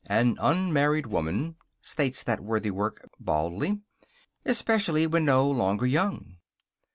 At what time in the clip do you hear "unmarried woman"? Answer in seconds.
0.41-1.57